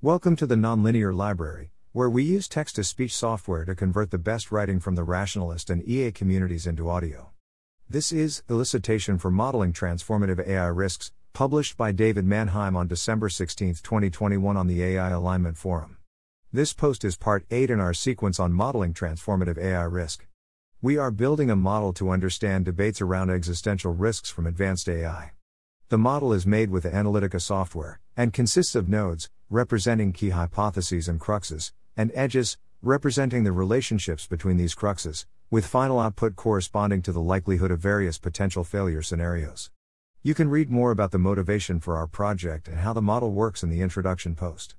Welcome 0.00 0.36
to 0.36 0.46
the 0.46 0.54
Nonlinear 0.54 1.12
Library, 1.12 1.72
where 1.90 2.08
we 2.08 2.22
use 2.22 2.46
text 2.46 2.76
to 2.76 2.84
speech 2.84 3.12
software 3.12 3.64
to 3.64 3.74
convert 3.74 4.12
the 4.12 4.16
best 4.16 4.52
writing 4.52 4.78
from 4.78 4.94
the 4.94 5.02
rationalist 5.02 5.70
and 5.70 5.82
EA 5.88 6.12
communities 6.12 6.68
into 6.68 6.88
audio. 6.88 7.30
This 7.90 8.12
is 8.12 8.44
Elicitation 8.48 9.20
for 9.20 9.32
Modeling 9.32 9.72
Transformative 9.72 10.46
AI 10.46 10.66
Risks, 10.66 11.10
published 11.32 11.76
by 11.76 11.90
David 11.90 12.24
Manheim 12.24 12.76
on 12.76 12.86
December 12.86 13.28
16, 13.28 13.74
2021, 13.82 14.56
on 14.56 14.68
the 14.68 14.84
AI 14.84 15.10
Alignment 15.10 15.56
Forum. 15.56 15.96
This 16.52 16.72
post 16.72 17.04
is 17.04 17.16
part 17.16 17.44
8 17.50 17.68
in 17.68 17.80
our 17.80 17.92
sequence 17.92 18.38
on 18.38 18.52
modeling 18.52 18.94
transformative 18.94 19.58
AI 19.58 19.82
risk. 19.82 20.28
We 20.80 20.96
are 20.96 21.10
building 21.10 21.50
a 21.50 21.56
model 21.56 21.92
to 21.94 22.10
understand 22.10 22.66
debates 22.66 23.00
around 23.00 23.30
existential 23.30 23.92
risks 23.92 24.30
from 24.30 24.46
advanced 24.46 24.88
AI. 24.88 25.32
The 25.88 25.98
model 25.98 26.32
is 26.32 26.46
made 26.46 26.70
with 26.70 26.84
Analytica 26.84 27.40
software, 27.40 27.98
and 28.16 28.32
consists 28.32 28.76
of 28.76 28.88
nodes, 28.88 29.28
representing 29.50 30.12
key 30.12 30.30
hypotheses 30.30 31.08
and 31.08 31.20
cruxes, 31.20 31.72
and 31.96 32.12
edges, 32.14 32.58
representing 32.82 33.44
the 33.44 33.52
relationships 33.52 34.26
between 34.26 34.56
these 34.56 34.74
cruxes, 34.74 35.26
with 35.50 35.66
final 35.66 35.98
output 35.98 36.36
corresponding 36.36 37.00
to 37.00 37.12
the 37.12 37.20
likelihood 37.20 37.70
of 37.70 37.80
various 37.80 38.18
potential 38.18 38.62
failure 38.62 39.02
scenarios. 39.02 39.70
You 40.22 40.34
can 40.34 40.50
read 40.50 40.70
more 40.70 40.90
about 40.90 41.10
the 41.10 41.18
motivation 41.18 41.80
for 41.80 41.96
our 41.96 42.06
project 42.06 42.68
and 42.68 42.78
how 42.78 42.92
the 42.92 43.00
model 43.00 43.32
works 43.32 43.62
in 43.62 43.70
the 43.70 43.80
introduction 43.80 44.34
post. 44.34 44.76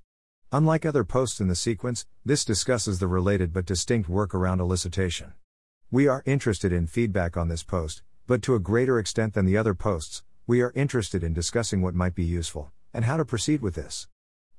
Unlike 0.51 0.85
other 0.85 1.03
posts 1.03 1.39
in 1.39 1.47
the 1.47 1.55
sequence, 1.55 2.05
this 2.23 2.45
discusses 2.45 2.99
the 2.99 3.07
related 3.07 3.51
but 3.51 3.65
distinct 3.65 4.09
work 4.09 4.35
around 4.35 4.59
elicitation. 4.59 5.33
We 5.89 6.07
are 6.07 6.23
interested 6.25 6.71
in 6.71 6.85
feedback 6.85 7.35
on 7.35 7.47
this 7.47 7.63
post, 7.63 8.03
but 8.27 8.43
to 8.43 8.53
a 8.53 8.59
greater 8.59 8.99
extent 8.99 9.33
than 9.33 9.45
the 9.45 9.57
other 9.57 9.73
posts, 9.73 10.23
we 10.45 10.61
are 10.61 10.71
interested 10.75 11.23
in 11.23 11.33
discussing 11.33 11.81
what 11.81 11.95
might 11.95 12.13
be 12.13 12.23
useful, 12.23 12.71
and 12.93 13.05
how 13.05 13.17
to 13.17 13.25
proceed 13.25 13.61
with 13.61 13.75
this. 13.75 14.07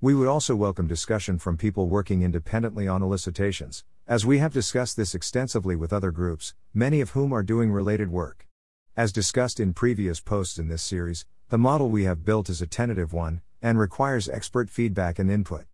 We 0.02 0.14
would 0.14 0.28
also 0.28 0.56
welcome 0.56 0.86
discussion 0.86 1.36
from 1.36 1.59
people 1.59 1.86
working 1.86 2.22
independently 2.22 2.88
on 2.88 3.02
elicitations, 3.02 3.84
as 4.06 4.24
we 4.24 4.38
have 4.38 4.51
discussed 4.51 4.96
this 4.96 5.15
extensively 5.15 5.76
with 5.76 5.93
other 5.93 6.10
groups, 6.10 6.54
many 6.73 7.02
of 7.02 7.10
whom 7.10 7.34
are 7.34 7.43
doing 7.43 7.70
related 7.70 8.10
work. 8.10 8.48
As 8.96 9.12
discussed 9.12 9.60
in 9.60 9.74
previous 9.74 10.18
posts 10.18 10.59
in 10.59 10.68
this 10.68 10.80
series, 10.80 11.26
the 11.51 11.59
model 11.59 11.90
we 11.90 12.04
have 12.04 12.24
built 12.24 12.48
is 12.48 12.62
a 12.62 12.66
tentative 12.66 13.12
one, 13.12 13.43
and 13.60 13.78
requires 13.78 14.26
expert 14.26 14.71
feedback 14.71 15.18
and 15.18 15.30
input. 15.30 15.66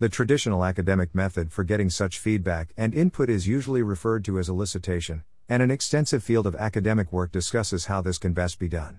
The 0.00 0.08
traditional 0.08 0.64
academic 0.64 1.14
method 1.14 1.52
for 1.52 1.62
getting 1.62 1.88
such 1.88 2.18
feedback 2.18 2.72
and 2.76 2.92
input 2.92 3.30
is 3.30 3.46
usually 3.46 3.82
referred 3.82 4.24
to 4.24 4.40
as 4.40 4.48
elicitation, 4.48 5.22
and 5.48 5.62
an 5.62 5.70
extensive 5.70 6.24
field 6.24 6.48
of 6.48 6.56
academic 6.56 7.12
work 7.12 7.30
discusses 7.30 7.84
how 7.84 8.00
this 8.00 8.18
can 8.18 8.32
best 8.32 8.58
be 8.58 8.68
done. 8.68 8.98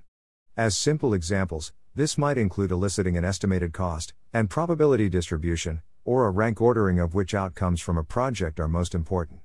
As 0.56 0.78
simple 0.78 1.14
examples, 1.14 1.74
this 2.00 2.18
might 2.18 2.38
include 2.38 2.72
eliciting 2.72 3.18
an 3.18 3.26
estimated 3.26 3.74
cost 3.74 4.14
and 4.32 4.50
probability 4.50 5.10
distribution, 5.10 5.82
or 6.06 6.26
a 6.26 6.32
rank 6.32 6.62
ordering 6.62 6.98
of 6.98 7.14
which 7.14 7.34
outcomes 7.34 7.82
from 7.82 7.98
a 7.98 8.04
project 8.06 8.58
are 8.58 8.70
most 8.70 8.96
important. 8.96 9.42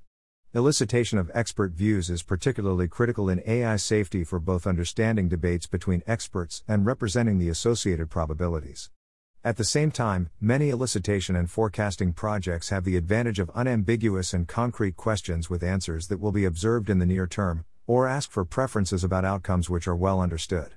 Elicitation 0.55 1.19
of 1.19 1.33
expert 1.35 1.73
views 1.73 2.09
is 2.09 2.23
particularly 2.23 2.87
critical 2.87 3.29
in 3.29 3.43
AI 3.45 3.75
safety 3.75 4.23
for 4.23 4.39
both 4.39 4.69
understanding 4.69 5.29
debates 5.29 5.67
between 5.67 6.05
experts 6.07 6.63
and 6.69 6.87
representing 6.87 7.41
the 7.41 7.49
associated 7.49 8.09
probabilities. 8.09 8.89
At 9.43 9.57
the 9.57 9.65
same 9.65 9.91
time, 9.91 10.31
many 10.41 10.71
elicitation 10.71 11.37
and 11.37 11.51
forecasting 11.51 12.13
projects 12.13 12.69
have 12.69 12.85
the 12.85 12.97
advantage 12.97 13.41
of 13.41 13.51
unambiguous 13.53 14.33
and 14.33 14.47
concrete 14.47 14.95
questions 14.95 15.51
with 15.51 15.65
answers 15.65 16.07
that 16.07 16.21
will 16.21 16.31
be 16.31 16.45
observed 16.45 16.89
in 16.89 17.01
the 17.01 17.07
near 17.07 17.27
term, 17.27 17.65
or 17.89 18.07
ask 18.07 18.31
for 18.31 18.45
preferences 18.45 19.03
about 19.03 19.25
outcomes 19.25 19.69
which 19.69 19.89
are 19.89 19.97
well 19.97 20.21
understood. 20.21 20.75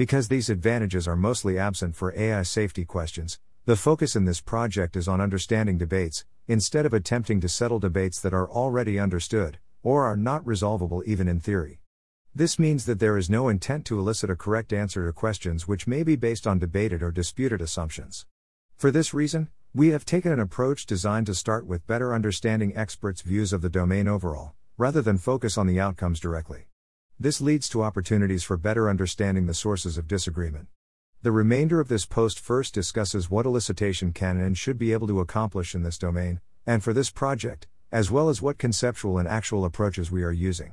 Because 0.00 0.28
these 0.28 0.48
advantages 0.48 1.06
are 1.06 1.14
mostly 1.14 1.58
absent 1.58 1.94
for 1.94 2.18
AI 2.18 2.42
safety 2.42 2.86
questions, 2.86 3.38
the 3.66 3.76
focus 3.76 4.16
in 4.16 4.24
this 4.24 4.40
project 4.40 4.96
is 4.96 5.06
on 5.06 5.20
understanding 5.20 5.76
debates, 5.76 6.24
instead 6.48 6.86
of 6.86 6.94
attempting 6.94 7.38
to 7.42 7.50
settle 7.50 7.78
debates 7.78 8.18
that 8.22 8.32
are 8.32 8.48
already 8.48 8.98
understood, 8.98 9.58
or 9.82 10.06
are 10.06 10.16
not 10.16 10.42
resolvable 10.46 11.02
even 11.04 11.28
in 11.28 11.38
theory. 11.38 11.80
This 12.34 12.58
means 12.58 12.86
that 12.86 12.98
there 12.98 13.18
is 13.18 13.28
no 13.28 13.50
intent 13.50 13.84
to 13.88 13.98
elicit 13.98 14.30
a 14.30 14.36
correct 14.36 14.72
answer 14.72 15.04
to 15.04 15.12
questions 15.12 15.68
which 15.68 15.86
may 15.86 16.02
be 16.02 16.16
based 16.16 16.46
on 16.46 16.58
debated 16.58 17.02
or 17.02 17.12
disputed 17.12 17.60
assumptions. 17.60 18.24
For 18.78 18.90
this 18.90 19.12
reason, 19.12 19.50
we 19.74 19.88
have 19.88 20.06
taken 20.06 20.32
an 20.32 20.40
approach 20.40 20.86
designed 20.86 21.26
to 21.26 21.34
start 21.34 21.66
with 21.66 21.86
better 21.86 22.14
understanding 22.14 22.74
experts' 22.74 23.20
views 23.20 23.52
of 23.52 23.60
the 23.60 23.68
domain 23.68 24.08
overall, 24.08 24.54
rather 24.78 25.02
than 25.02 25.18
focus 25.18 25.58
on 25.58 25.66
the 25.66 25.78
outcomes 25.78 26.20
directly. 26.20 26.69
This 27.22 27.42
leads 27.42 27.68
to 27.68 27.82
opportunities 27.82 28.44
for 28.44 28.56
better 28.56 28.88
understanding 28.88 29.44
the 29.44 29.52
sources 29.52 29.98
of 29.98 30.08
disagreement. 30.08 30.68
The 31.20 31.32
remainder 31.32 31.78
of 31.78 31.88
this 31.88 32.06
post 32.06 32.40
first 32.40 32.72
discusses 32.72 33.30
what 33.30 33.44
elicitation 33.44 34.14
can 34.14 34.40
and 34.40 34.56
should 34.56 34.78
be 34.78 34.94
able 34.94 35.06
to 35.08 35.20
accomplish 35.20 35.74
in 35.74 35.82
this 35.82 35.98
domain, 35.98 36.40
and 36.66 36.82
for 36.82 36.94
this 36.94 37.10
project, 37.10 37.66
as 37.92 38.10
well 38.10 38.30
as 38.30 38.40
what 38.40 38.56
conceptual 38.56 39.18
and 39.18 39.28
actual 39.28 39.66
approaches 39.66 40.10
we 40.10 40.22
are 40.22 40.32
using. 40.32 40.72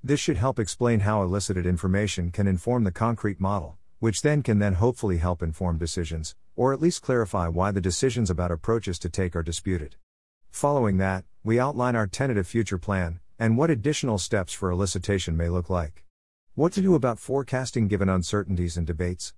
This 0.00 0.20
should 0.20 0.36
help 0.36 0.60
explain 0.60 1.00
how 1.00 1.24
elicited 1.24 1.66
information 1.66 2.30
can 2.30 2.46
inform 2.46 2.84
the 2.84 2.92
concrete 2.92 3.40
model, 3.40 3.76
which 3.98 4.22
then 4.22 4.44
can 4.44 4.60
then 4.60 4.74
hopefully 4.74 5.18
help 5.18 5.42
inform 5.42 5.76
decisions, 5.76 6.36
or 6.54 6.72
at 6.72 6.80
least 6.80 7.02
clarify 7.02 7.48
why 7.48 7.72
the 7.72 7.80
decisions 7.80 8.30
about 8.30 8.52
approaches 8.52 8.96
to 9.00 9.08
take 9.08 9.34
are 9.34 9.42
disputed. 9.42 9.96
Following 10.52 10.98
that, 10.98 11.24
we 11.42 11.58
outline 11.58 11.96
our 11.96 12.06
tentative 12.06 12.46
future 12.46 12.78
plan, 12.78 13.18
and 13.40 13.56
what 13.56 13.70
additional 13.70 14.18
steps 14.18 14.52
for 14.52 14.70
elicitation 14.70 15.34
may 15.34 15.48
look 15.48 15.70
like. 15.70 16.04
What 16.54 16.74
to 16.74 16.82
do 16.82 16.94
about 16.94 17.18
forecasting 17.18 17.88
given 17.88 18.10
uncertainties 18.10 18.76
and 18.76 18.86
debates? 18.86 19.32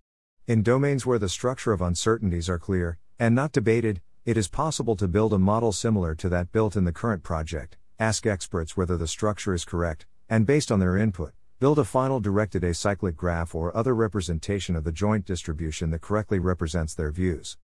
In 0.48 0.64
domains 0.64 1.06
where 1.06 1.20
the 1.20 1.28
structure 1.28 1.70
of 1.70 1.80
uncertainties 1.80 2.48
are 2.48 2.58
clear, 2.58 2.98
and 3.20 3.32
not 3.32 3.52
debated, 3.52 4.00
it 4.24 4.36
is 4.36 4.48
possible 4.48 4.96
to 4.96 5.06
build 5.06 5.32
a 5.32 5.38
model 5.38 5.70
similar 5.70 6.16
to 6.16 6.28
that 6.30 6.50
built 6.50 6.74
in 6.74 6.82
the 6.82 6.90
current 6.90 7.22
project, 7.22 7.76
ask 8.00 8.26
experts 8.26 8.76
whether 8.76 8.96
the 8.96 9.06
structure 9.06 9.54
is 9.54 9.64
correct, 9.64 10.04
and 10.28 10.46
based 10.46 10.72
on 10.72 10.80
their 10.80 10.96
input, 10.96 11.32
build 11.60 11.78
a 11.78 11.84
final 11.84 12.18
directed 12.18 12.64
acyclic 12.64 13.14
graph 13.14 13.54
or 13.54 13.76
other 13.76 13.94
representation 13.94 14.74
of 14.74 14.82
the 14.82 14.90
joint 14.90 15.24
distribution 15.24 15.90
that 15.90 16.00
correctly 16.00 16.40
represents 16.40 16.92
their 16.92 17.12
views. 17.12 17.56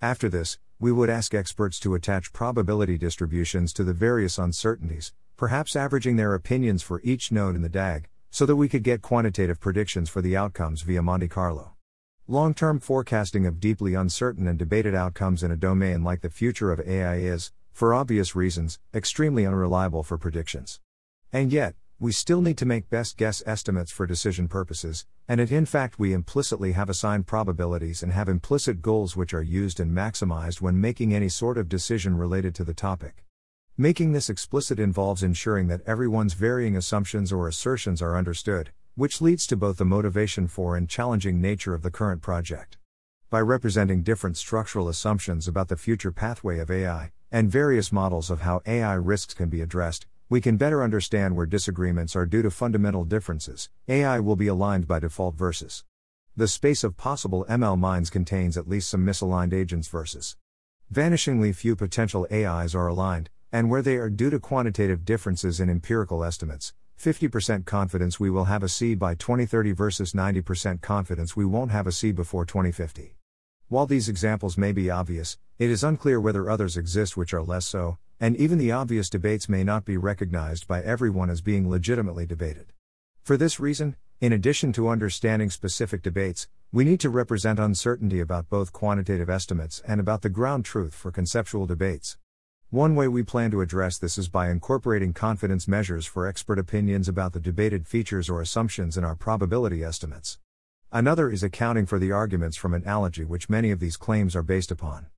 After 0.00 0.30
this, 0.30 0.58
we 0.80 0.90
would 0.90 1.10
ask 1.10 1.34
experts 1.34 1.78
to 1.80 1.94
attach 1.94 2.32
probability 2.32 2.96
distributions 2.96 3.74
to 3.74 3.84
the 3.84 3.92
various 3.92 4.38
uncertainties, 4.38 5.12
perhaps 5.42 5.74
averaging 5.74 6.14
their 6.14 6.34
opinions 6.34 6.84
for 6.84 7.00
each 7.02 7.32
node 7.32 7.56
in 7.56 7.62
the 7.62 7.68
DAG, 7.68 8.08
so 8.30 8.46
that 8.46 8.54
we 8.54 8.68
could 8.68 8.84
get 8.84 9.02
quantitative 9.02 9.58
predictions 9.58 10.08
for 10.08 10.22
the 10.22 10.36
outcomes 10.36 10.82
via 10.82 11.02
Monte 11.02 11.26
Carlo. 11.26 11.72
Long 12.28 12.54
term 12.54 12.78
forecasting 12.78 13.44
of 13.44 13.58
deeply 13.58 13.94
uncertain 13.94 14.46
and 14.46 14.56
debated 14.56 14.94
outcomes 14.94 15.42
in 15.42 15.50
a 15.50 15.56
domain 15.56 16.04
like 16.04 16.20
the 16.20 16.30
future 16.30 16.70
of 16.70 16.78
AI 16.78 17.16
is, 17.16 17.50
for 17.72 17.92
obvious 17.92 18.36
reasons, 18.36 18.78
extremely 18.94 19.44
unreliable 19.44 20.04
for 20.04 20.16
predictions. 20.16 20.78
And 21.32 21.52
yet, 21.52 21.74
we 21.98 22.12
still 22.12 22.40
need 22.40 22.58
to 22.58 22.64
make 22.64 22.88
best 22.88 23.16
guess 23.16 23.42
estimates 23.44 23.90
for 23.90 24.06
decision 24.06 24.46
purposes, 24.46 25.06
and 25.26 25.40
it 25.40 25.50
in 25.50 25.66
fact 25.66 25.98
we 25.98 26.12
implicitly 26.12 26.70
have 26.70 26.88
assigned 26.88 27.26
probabilities 27.26 28.00
and 28.00 28.12
have 28.12 28.28
implicit 28.28 28.80
goals 28.80 29.16
which 29.16 29.34
are 29.34 29.42
used 29.42 29.80
and 29.80 29.90
maximized 29.90 30.60
when 30.60 30.80
making 30.80 31.12
any 31.12 31.28
sort 31.28 31.58
of 31.58 31.68
decision 31.68 32.16
related 32.16 32.54
to 32.54 32.62
the 32.62 32.74
topic. 32.74 33.24
Making 33.78 34.12
this 34.12 34.28
explicit 34.28 34.78
involves 34.78 35.22
ensuring 35.22 35.68
that 35.68 35.80
everyone's 35.86 36.34
varying 36.34 36.76
assumptions 36.76 37.32
or 37.32 37.48
assertions 37.48 38.02
are 38.02 38.18
understood, 38.18 38.70
which 38.96 39.22
leads 39.22 39.46
to 39.46 39.56
both 39.56 39.78
the 39.78 39.84
motivation 39.86 40.46
for 40.46 40.76
and 40.76 40.86
challenging 40.86 41.40
nature 41.40 41.72
of 41.72 41.80
the 41.80 41.90
current 41.90 42.20
project. 42.20 42.76
By 43.30 43.40
representing 43.40 44.02
different 44.02 44.36
structural 44.36 44.90
assumptions 44.90 45.48
about 45.48 45.68
the 45.68 45.78
future 45.78 46.12
pathway 46.12 46.58
of 46.58 46.70
AI, 46.70 47.12
and 47.30 47.50
various 47.50 47.90
models 47.90 48.28
of 48.28 48.42
how 48.42 48.60
AI 48.66 48.92
risks 48.92 49.32
can 49.32 49.48
be 49.48 49.62
addressed, 49.62 50.06
we 50.28 50.42
can 50.42 50.58
better 50.58 50.82
understand 50.82 51.34
where 51.34 51.46
disagreements 51.46 52.14
are 52.14 52.26
due 52.26 52.42
to 52.42 52.50
fundamental 52.50 53.06
differences. 53.06 53.70
AI 53.88 54.20
will 54.20 54.36
be 54.36 54.48
aligned 54.48 54.86
by 54.86 54.98
default 54.98 55.34
versus. 55.34 55.82
The 56.36 56.46
space 56.46 56.84
of 56.84 56.98
possible 56.98 57.46
ML 57.48 57.78
minds 57.78 58.10
contains 58.10 58.58
at 58.58 58.68
least 58.68 58.90
some 58.90 59.06
misaligned 59.06 59.54
agents 59.54 59.88
versus. 59.88 60.36
Vanishingly 60.92 61.54
few 61.54 61.74
potential 61.74 62.26
AIs 62.30 62.74
are 62.74 62.86
aligned, 62.86 63.30
and 63.52 63.68
where 63.68 63.82
they 63.82 63.96
are 63.96 64.08
due 64.08 64.30
to 64.30 64.40
quantitative 64.40 65.04
differences 65.04 65.60
in 65.60 65.68
empirical 65.68 66.24
estimates, 66.24 66.72
50% 66.98 67.66
confidence 67.66 68.18
we 68.18 68.30
will 68.30 68.46
have 68.46 68.62
a 68.62 68.68
C 68.68 68.94
by 68.94 69.14
2030 69.14 69.72
versus 69.72 70.12
90% 70.12 70.80
confidence 70.80 71.36
we 71.36 71.44
won't 71.44 71.70
have 71.70 71.86
a 71.86 71.92
C 71.92 72.12
before 72.12 72.46
2050. 72.46 73.16
While 73.68 73.86
these 73.86 74.08
examples 74.08 74.56
may 74.56 74.72
be 74.72 74.90
obvious, 74.90 75.38
it 75.58 75.70
is 75.70 75.84
unclear 75.84 76.20
whether 76.20 76.48
others 76.48 76.76
exist 76.76 77.16
which 77.16 77.34
are 77.34 77.42
less 77.42 77.66
so, 77.66 77.98
and 78.18 78.36
even 78.36 78.56
the 78.56 78.72
obvious 78.72 79.10
debates 79.10 79.48
may 79.48 79.64
not 79.64 79.84
be 79.84 79.96
recognized 79.96 80.66
by 80.66 80.82
everyone 80.82 81.28
as 81.28 81.40
being 81.40 81.68
legitimately 81.68 82.24
debated. 82.24 82.72
For 83.22 83.36
this 83.36 83.60
reason, 83.60 83.96
in 84.20 84.32
addition 84.32 84.72
to 84.74 84.88
understanding 84.88 85.50
specific 85.50 86.02
debates, 86.02 86.48
we 86.70 86.84
need 86.84 87.00
to 87.00 87.10
represent 87.10 87.58
uncertainty 87.58 88.20
about 88.20 88.48
both 88.48 88.72
quantitative 88.72 89.28
estimates 89.28 89.82
and 89.86 90.00
about 90.00 90.22
the 90.22 90.30
ground 90.30 90.64
truth 90.64 90.94
for 90.94 91.10
conceptual 91.10 91.66
debates. 91.66 92.16
One 92.72 92.94
way 92.94 93.06
we 93.06 93.22
plan 93.22 93.50
to 93.50 93.60
address 93.60 93.98
this 93.98 94.16
is 94.16 94.30
by 94.30 94.48
incorporating 94.48 95.12
confidence 95.12 95.68
measures 95.68 96.06
for 96.06 96.26
expert 96.26 96.58
opinions 96.58 97.06
about 97.06 97.34
the 97.34 97.38
debated 97.38 97.86
features 97.86 98.30
or 98.30 98.40
assumptions 98.40 98.96
in 98.96 99.04
our 99.04 99.14
probability 99.14 99.84
estimates. 99.84 100.38
Another 100.90 101.30
is 101.30 101.42
accounting 101.42 101.84
for 101.84 101.98
the 101.98 102.12
arguments 102.12 102.56
from 102.56 102.72
analogy 102.72 103.26
which 103.26 103.50
many 103.50 103.72
of 103.72 103.78
these 103.78 103.98
claims 103.98 104.34
are 104.34 104.42
based 104.42 104.70
upon. 104.70 105.08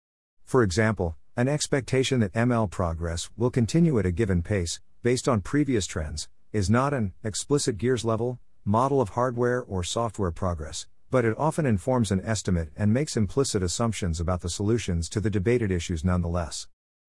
For 0.44 0.64
example, 0.64 1.14
an 1.36 1.46
expectation 1.46 2.18
that 2.18 2.32
ML 2.32 2.68
progress 2.72 3.30
will 3.36 3.50
continue 3.50 4.00
at 4.00 4.06
a 4.06 4.10
given 4.10 4.42
pace, 4.42 4.80
based 5.04 5.28
on 5.28 5.40
previous 5.40 5.86
trends, 5.86 6.28
is 6.52 6.68
not 6.68 6.92
an 6.92 7.12
explicit 7.22 7.78
gears 7.78 8.04
level 8.04 8.40
model 8.64 9.00
of 9.00 9.10
hardware 9.10 9.62
or 9.62 9.84
software 9.84 10.32
progress, 10.32 10.88
but 11.08 11.24
it 11.24 11.38
often 11.38 11.66
informs 11.66 12.10
an 12.10 12.20
estimate 12.24 12.72
and 12.76 12.92
makes 12.92 13.16
implicit 13.16 13.62
assumptions 13.62 14.18
about 14.18 14.40
the 14.40 14.50
solutions 14.50 15.08
to 15.08 15.20
the 15.20 15.30
debated 15.30 15.70
issues 15.70 16.04
nonetheless. 16.04 16.66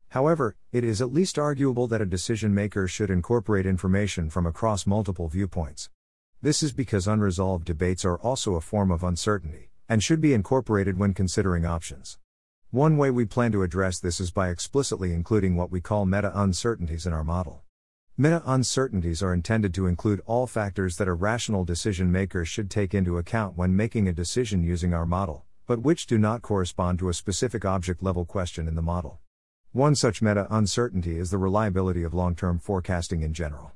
However, 0.09 0.55
it 0.71 0.83
is 0.83 1.01
at 1.01 1.13
least 1.13 1.37
arguable 1.37 1.87
that 1.87 2.01
a 2.01 2.05
decision 2.05 2.53
maker 2.53 2.87
should 2.87 3.09
incorporate 3.09 3.65
information 3.65 4.29
from 4.29 4.45
across 4.45 4.87
multiple 4.87 5.27
viewpoints. 5.27 5.89
This 6.41 6.61
is 6.61 6.71
because 6.71 7.07
unresolved 7.07 7.65
debates 7.65 8.05
are 8.05 8.17
also 8.17 8.55
a 8.55 8.61
form 8.61 8.91
of 8.91 9.03
uncertainty, 9.03 9.71
and 9.89 10.03
should 10.03 10.21
be 10.21 10.33
incorporated 10.33 10.97
when 10.97 11.13
considering 11.13 11.65
options. 11.65 12.17
One 12.71 12.97
way 12.97 13.09
we 13.09 13.25
plan 13.25 13.51
to 13.53 13.63
address 13.63 13.99
this 13.99 14.19
is 14.19 14.31
by 14.31 14.49
explicitly 14.49 15.13
including 15.13 15.55
what 15.55 15.71
we 15.71 15.81
call 15.81 16.05
meta 16.05 16.31
uncertainties 16.33 17.05
in 17.05 17.13
our 17.13 17.23
model. 17.23 17.63
Meta 18.17 18.41
uncertainties 18.45 19.21
are 19.21 19.33
intended 19.33 19.73
to 19.73 19.87
include 19.87 20.21
all 20.25 20.47
factors 20.47 20.97
that 20.97 21.07
a 21.07 21.13
rational 21.13 21.65
decision 21.65 22.11
maker 22.11 22.45
should 22.45 22.71
take 22.71 22.93
into 22.93 23.17
account 23.17 23.57
when 23.57 23.75
making 23.75 24.07
a 24.07 24.13
decision 24.13 24.63
using 24.63 24.93
our 24.93 25.05
model, 25.05 25.45
but 25.67 25.81
which 25.81 26.05
do 26.05 26.17
not 26.17 26.41
correspond 26.41 26.99
to 26.99 27.09
a 27.09 27.13
specific 27.13 27.65
object 27.65 28.01
level 28.01 28.23
question 28.23 28.67
in 28.67 28.75
the 28.75 28.81
model. 28.81 29.19
One 29.75 29.93
such 29.93 30.21
meta 30.21 30.47
uncertainty 30.49 31.19
is 31.19 31.31
the 31.31 31.37
reliability 31.37 32.03
of 32.03 32.13
long 32.13 32.33
term 32.33 32.59
forecasting 32.59 33.23
in 33.23 33.33
general. 33.33 33.73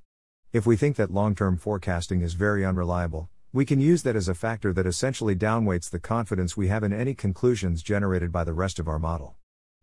If 0.54 0.66
we 0.66 0.78
think 0.78 0.96
that 0.96 1.12
long 1.12 1.36
term 1.36 1.57
forecasting 1.57 2.22
is 2.22 2.36
very 2.36 2.63
unreliable, 2.63 3.28
we 3.51 3.66
can 3.66 3.81
use 3.81 4.04
that 4.04 4.16
as 4.16 4.30
a 4.30 4.34
factor 4.34 4.72
that 4.72 4.86
essentially 4.86 5.36
downweights 5.36 5.90
the 5.90 6.00
confidence 6.00 6.56
we 6.56 6.69
have 6.69 6.86
in 6.86 6.94
any 6.94 7.13
conclusions 7.13 7.84
generated 7.84 8.31
by 8.31 8.46
the 8.46 8.54
rest 8.54 8.80
of 8.80 8.88
our 8.88 8.98
model. 8.98 9.36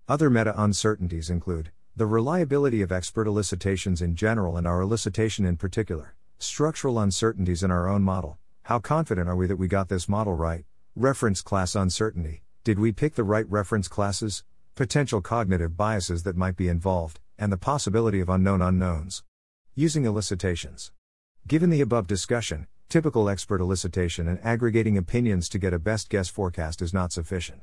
Other 0.09 0.31
meta 0.31 0.55
uncertainties 0.57 1.29
include 1.29 1.71
the 1.95 2.07
reliability 2.07 2.81
of 2.81 2.91
expert 2.91 3.27
elicitations 3.27 4.01
in 4.01 4.15
general 4.15 4.57
and 4.57 4.67
our 4.67 4.81
elicitation 4.81 5.47
in 5.47 5.59
particular. 5.59 6.17
Structural 6.39 6.99
uncertainties 6.99 7.63
in 7.63 7.71
our 7.71 7.87
own 7.87 8.01
model. 8.01 8.39
How 8.63 8.79
confident 8.79 9.29
are 9.29 9.37
we 9.37 9.47
that 9.49 9.57
we 9.57 9.69
got 9.69 9.91
this 9.91 10.09
model 10.09 10.33
right? 10.33 10.65
Reference 10.95 11.43
class 11.43 11.75
uncertainty. 11.75 12.43
Did 12.65 12.79
we 12.79 12.91
pick 12.91 13.17
the 13.17 13.23
right 13.23 13.45
reference 13.51 13.87
classes? 13.87 14.45
Potential 14.77 15.23
cognitive 15.23 15.75
biases 15.75 16.23
that 16.25 16.37
might 16.37 16.55
be 16.55 16.69
involved, 16.69 17.19
and 17.39 17.51
the 17.51 17.57
possibility 17.57 18.21
of 18.21 18.29
unknown 18.29 18.61
unknowns. 18.61 19.25
Using 19.75 20.05
elicitations. 20.05 20.93
Given 21.49 21.71
the 21.71 21.81
above 21.81 22.07
discussion, 22.07 22.67
typical 22.91 23.31
expert 23.31 23.63
elicitation 23.63 24.29
and 24.29 24.39
aggregating 24.45 24.99
opinions 24.99 25.49
to 25.49 25.59
get 25.59 25.73
a 25.73 25.79
best 25.79 26.11
guess 26.11 26.29
forecast 26.29 26.83
is 26.83 26.93
not 26.93 27.11
sufficient. 27.11 27.63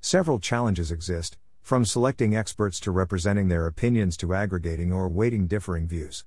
Several 0.00 0.40
challenges 0.40 0.90
exist, 0.90 1.38
from 1.62 1.84
selecting 1.84 2.34
experts 2.34 2.80
to 2.80 2.90
representing 2.90 3.46
their 3.46 3.68
opinions 3.68 4.16
to 4.16 4.34
aggregating 4.34 4.92
or 4.92 5.08
weighting 5.08 5.46
differing 5.46 5.86
views. 5.86 6.24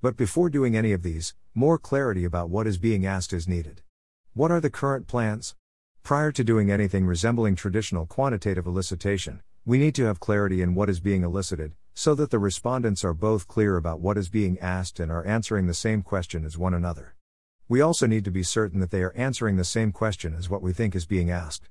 But 0.00 0.16
before 0.16 0.48
doing 0.48 0.76
any 0.76 0.92
of 0.92 1.02
these, 1.02 1.34
more 1.56 1.76
clarity 1.76 2.24
about 2.24 2.50
what 2.50 2.68
is 2.68 2.78
being 2.78 3.04
asked 3.04 3.32
is 3.32 3.48
needed. 3.48 3.82
What 4.32 4.52
are 4.52 4.60
the 4.60 4.70
current 4.70 5.08
plans? 5.08 5.56
Prior 6.04 6.30
to 6.30 6.44
doing 6.44 6.70
anything 6.70 7.04
resembling 7.04 7.56
traditional 7.56 8.06
quantitative 8.06 8.66
elicitation, 8.66 9.40
we 9.64 9.78
need 9.78 9.94
to 9.94 10.04
have 10.04 10.20
clarity 10.20 10.62
in 10.62 10.74
what 10.74 10.88
is 10.88 11.00
being 11.00 11.22
elicited, 11.22 11.72
so 11.94 12.14
that 12.14 12.30
the 12.30 12.38
respondents 12.38 13.04
are 13.04 13.14
both 13.14 13.48
clear 13.48 13.76
about 13.76 14.00
what 14.00 14.18
is 14.18 14.28
being 14.28 14.58
asked 14.58 15.00
and 15.00 15.10
are 15.10 15.26
answering 15.26 15.66
the 15.66 15.74
same 15.74 16.02
question 16.02 16.44
as 16.44 16.58
one 16.58 16.74
another. 16.74 17.14
We 17.68 17.80
also 17.80 18.06
need 18.06 18.24
to 18.24 18.30
be 18.30 18.42
certain 18.42 18.80
that 18.80 18.90
they 18.90 19.02
are 19.02 19.14
answering 19.16 19.56
the 19.56 19.64
same 19.64 19.92
question 19.92 20.34
as 20.34 20.50
what 20.50 20.62
we 20.62 20.72
think 20.72 20.94
is 20.94 21.06
being 21.06 21.30
asked. 21.30 21.68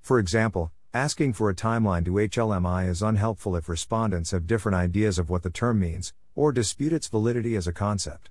For 0.00 0.18
example, 0.18 0.72
Asking 0.94 1.32
for 1.32 1.48
a 1.48 1.54
timeline 1.54 2.04
to 2.04 2.10
HLMI 2.10 2.86
is 2.86 3.00
unhelpful 3.00 3.56
if 3.56 3.66
respondents 3.66 4.32
have 4.32 4.46
different 4.46 4.76
ideas 4.76 5.18
of 5.18 5.30
what 5.30 5.42
the 5.42 5.48
term 5.48 5.80
means, 5.80 6.12
or 6.34 6.52
dispute 6.52 6.92
its 6.92 7.08
validity 7.08 7.56
as 7.56 7.66
a 7.66 7.72
concept. 7.72 8.28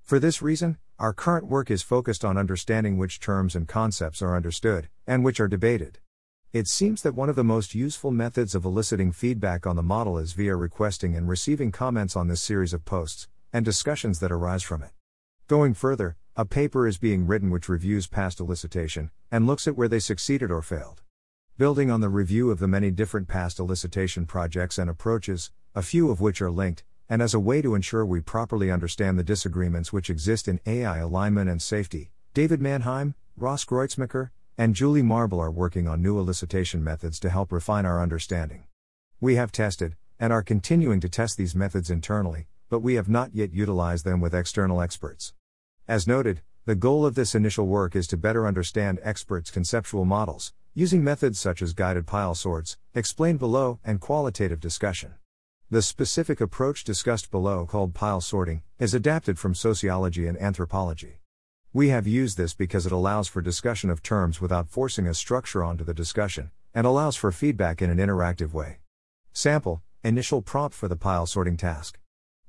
For 0.00 0.20
this 0.20 0.40
reason, 0.40 0.78
our 0.96 1.12
current 1.12 1.48
work 1.48 1.72
is 1.72 1.82
focused 1.82 2.24
on 2.24 2.38
understanding 2.38 2.98
which 2.98 3.18
terms 3.18 3.56
and 3.56 3.66
concepts 3.66 4.22
are 4.22 4.36
understood, 4.36 4.88
and 5.08 5.24
which 5.24 5.40
are 5.40 5.48
debated. 5.48 5.98
It 6.54 6.68
seems 6.68 7.02
that 7.02 7.16
one 7.16 7.28
of 7.28 7.34
the 7.34 7.42
most 7.42 7.74
useful 7.74 8.12
methods 8.12 8.54
of 8.54 8.64
eliciting 8.64 9.10
feedback 9.10 9.66
on 9.66 9.74
the 9.74 9.82
model 9.82 10.18
is 10.18 10.34
via 10.34 10.54
requesting 10.54 11.16
and 11.16 11.28
receiving 11.28 11.72
comments 11.72 12.14
on 12.14 12.28
this 12.28 12.40
series 12.40 12.72
of 12.72 12.84
posts, 12.84 13.26
and 13.52 13.64
discussions 13.64 14.20
that 14.20 14.30
arise 14.30 14.62
from 14.62 14.80
it. 14.80 14.92
Going 15.48 15.74
further, 15.74 16.16
a 16.36 16.44
paper 16.44 16.86
is 16.86 16.96
being 16.96 17.26
written 17.26 17.50
which 17.50 17.68
reviews 17.68 18.06
past 18.06 18.38
elicitation, 18.38 19.10
and 19.32 19.48
looks 19.48 19.66
at 19.66 19.76
where 19.76 19.88
they 19.88 19.98
succeeded 19.98 20.52
or 20.52 20.62
failed. 20.62 21.02
Building 21.58 21.90
on 21.90 22.00
the 22.00 22.08
review 22.08 22.52
of 22.52 22.60
the 22.60 22.68
many 22.68 22.92
different 22.92 23.26
past 23.26 23.58
elicitation 23.58 24.24
projects 24.24 24.78
and 24.78 24.88
approaches, 24.88 25.50
a 25.74 25.82
few 25.82 26.08
of 26.08 26.20
which 26.20 26.40
are 26.40 26.52
linked, 26.52 26.84
and 27.08 27.20
as 27.20 27.34
a 27.34 27.40
way 27.40 27.62
to 27.62 27.74
ensure 27.74 28.06
we 28.06 28.20
properly 28.20 28.70
understand 28.70 29.18
the 29.18 29.24
disagreements 29.24 29.92
which 29.92 30.08
exist 30.08 30.46
in 30.46 30.60
AI 30.66 30.98
alignment 30.98 31.50
and 31.50 31.60
safety, 31.60 32.12
David 32.32 32.62
Manheim, 32.62 33.16
Ross 33.36 33.64
Gruetzemacher, 33.64 34.30
and 34.56 34.74
Julie 34.74 35.02
Marble 35.02 35.40
are 35.40 35.50
working 35.50 35.88
on 35.88 36.00
new 36.00 36.14
elicitation 36.14 36.80
methods 36.80 37.18
to 37.20 37.30
help 37.30 37.50
refine 37.50 37.84
our 37.84 38.00
understanding. 38.00 38.64
We 39.20 39.34
have 39.34 39.50
tested, 39.50 39.96
and 40.20 40.32
are 40.32 40.42
continuing 40.42 41.00
to 41.00 41.08
test 41.08 41.36
these 41.36 41.56
methods 41.56 41.90
internally, 41.90 42.46
but 42.68 42.78
we 42.80 42.94
have 42.94 43.08
not 43.08 43.34
yet 43.34 43.52
utilized 43.52 44.04
them 44.04 44.20
with 44.20 44.34
external 44.34 44.80
experts. 44.80 45.34
As 45.88 46.06
noted, 46.06 46.40
the 46.66 46.74
goal 46.74 47.04
of 47.04 47.14
this 47.14 47.34
initial 47.34 47.66
work 47.66 47.96
is 47.96 48.06
to 48.08 48.16
better 48.16 48.46
understand 48.46 49.00
experts' 49.02 49.50
conceptual 49.50 50.04
models, 50.04 50.52
using 50.72 51.02
methods 51.02 51.38
such 51.38 51.60
as 51.60 51.72
guided 51.72 52.06
pile 52.06 52.34
sorts, 52.34 52.78
explained 52.94 53.38
below, 53.38 53.80
and 53.84 54.00
qualitative 54.00 54.60
discussion. 54.60 55.14
The 55.70 55.82
specific 55.82 56.40
approach 56.40 56.84
discussed 56.84 57.30
below, 57.30 57.66
called 57.66 57.94
pile 57.94 58.20
sorting, 58.20 58.62
is 58.78 58.94
adapted 58.94 59.38
from 59.38 59.54
sociology 59.54 60.26
and 60.26 60.40
anthropology. 60.40 61.20
We 61.74 61.88
have 61.88 62.06
used 62.06 62.38
this 62.38 62.54
because 62.54 62.86
it 62.86 62.92
allows 62.92 63.26
for 63.26 63.42
discussion 63.42 63.90
of 63.90 64.00
terms 64.00 64.40
without 64.40 64.70
forcing 64.70 65.08
a 65.08 65.12
structure 65.12 65.64
onto 65.64 65.82
the 65.82 65.92
discussion, 65.92 66.52
and 66.72 66.86
allows 66.86 67.16
for 67.16 67.32
feedback 67.32 67.82
in 67.82 67.90
an 67.90 67.98
interactive 67.98 68.52
way. 68.52 68.78
Sample 69.32 69.82
Initial 70.04 70.40
prompt 70.40 70.76
for 70.76 70.86
the 70.86 70.94
pile 70.94 71.26
sorting 71.26 71.56
task. 71.56 71.98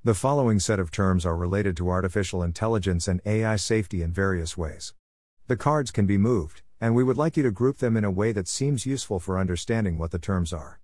The 0.03 0.13
following 0.13 0.59
set 0.59 0.79
of 0.79 0.91
terms 0.91 1.25
are 1.25 1.35
related 1.35 1.75
to 1.77 1.89
artificial 1.89 2.43
intelligence 2.43 3.07
and 3.07 3.19
AI 3.25 3.55
safety 3.55 4.03
in 4.03 4.13
various 4.13 4.55
ways. 4.55 4.93
The 5.47 5.57
cards 5.57 5.89
can 5.89 6.05
be 6.05 6.19
moved 6.19 6.61
and 6.79 6.93
we 6.93 7.03
would 7.03 7.17
like 7.17 7.35
you 7.35 7.41
to 7.41 7.51
group 7.51 7.79
them 7.79 7.97
in 7.97 8.03
a 8.03 8.11
way 8.11 8.31
that 8.31 8.47
seems 8.47 8.85
useful 8.85 9.19
for 9.19 9.39
understanding 9.39 9.97
what 9.97 10.11
the 10.11 10.19
terms 10.19 10.53
are. 10.53 10.79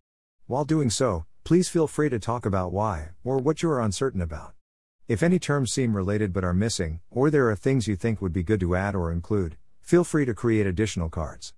While 0.48 0.66
doing 0.66 0.90
so, 0.90 1.26
please 1.44 1.70
feel 1.70 1.86
free 1.86 2.10
to 2.10 2.18
talk 2.18 2.46
about 2.46 2.72
why, 2.72 3.10
or 3.24 3.38
what 3.38 3.62
you 3.62 3.70
are 3.70 3.82
uncertain 3.82 4.22
about. 4.22 4.56
If 5.12 5.22
any 5.22 5.39
terms 5.39 5.74
seem 5.74 5.94
related 5.94 6.32
but 6.32 6.46
are 6.46 6.53
missing, 6.53 7.01
or 7.10 7.30
there 7.30 7.50
are 7.50 7.56
things 7.58 7.86
you 7.86 7.98
think 7.98 8.22
would 8.22 8.32
be 8.32 8.44
good 8.44 8.62
to 8.62 8.77
add 8.77 8.96
or 8.96 9.12
include, 9.12 9.58
feel 9.82 10.06
free 10.06 10.24
to 10.24 10.34
create 10.34 10.65
additional 10.65 11.10
cards. 11.10 11.53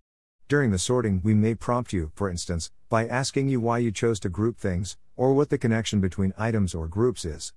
During 0.47 0.71
the 0.71 0.79
sorting, 0.79 1.21
we 1.23 1.35
may 1.35 1.53
prompt 1.53 1.93
you, 1.93 2.11
for 2.15 2.31
instance, 2.31 2.71
by 2.89 3.07
asking 3.07 3.49
you 3.49 3.59
why 3.59 3.77
you 3.77 3.91
chose 3.91 4.19
to 4.21 4.27
group 4.27 4.57
things, 4.57 4.97
or 5.15 5.35
what 5.35 5.51
the 5.51 5.59
connection 5.59 6.01
between 6.01 6.33
items 6.35 6.73
or 6.73 6.87
groups 6.87 7.25
is. 7.25 7.53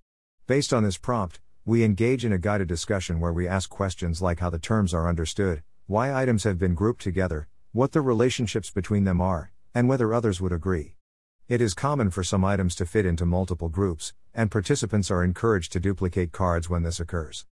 Based 0.47 0.71
on 0.75 0.83
this 0.83 0.99
prompt, 0.99 1.41
we 1.65 1.83
engage 1.83 2.27
in 2.27 2.33
a 2.35 2.37
guided 2.37 2.69
discussion 2.69 3.19
where 3.19 3.33
we 3.33 3.49
ask 3.49 3.71
questions 3.71 4.21
like 4.21 4.41
how 4.41 4.51
the 4.51 4.59
terms 4.59 4.93
are 4.93 5.09
understood, 5.09 5.63
why 5.87 6.13
items 6.13 6.45
have 6.45 6.59
been 6.59 6.75
grouped 6.75 7.01
together, 7.01 7.49
what 7.73 7.93
the 7.93 8.03
relationships 8.03 8.69
between 8.69 9.05
them 9.05 9.23
are, 9.23 9.51
and 9.75 9.89
whether 9.89 10.13
others 10.13 10.43
would 10.43 10.53
agree. 10.53 10.96
It 11.49 11.61
is 11.61 11.75
common 11.75 12.11
for 12.11 12.25
some 12.25 12.45
items 12.45 12.75
to 12.75 12.85
fit 12.85 13.07
into 13.07 13.25
multiple 13.25 13.69
groups, 13.69 14.13
and 14.35 14.51
participants 14.51 15.13
are 15.13 15.23
encouraged 15.23 15.71
to 15.73 15.79
duplicate 15.79 16.33
cards 16.33 16.69
when 16.69 16.83
this 16.83 16.99
occurs. 16.99 17.47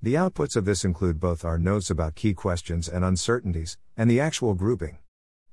The 0.00 0.14
outputs 0.14 0.54
of 0.54 0.66
this 0.66 0.84
include 0.84 1.18
both 1.18 1.44
our 1.44 1.58
notes 1.58 1.90
about 1.90 2.14
key 2.14 2.32
questions 2.32 2.88
and 2.88 3.04
uncertainties, 3.04 3.76
and 3.96 4.08
the 4.08 4.20
actual 4.20 4.54
grouping. 4.54 4.98